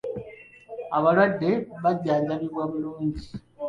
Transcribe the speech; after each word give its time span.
Abalwadde 0.97 1.49
bajjanjabibwa 1.83 2.63
bulungi. 2.71 3.21